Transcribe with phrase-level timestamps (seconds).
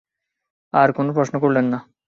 [0.73, 1.79] আর কোনো প্রশ্ন করলেন না।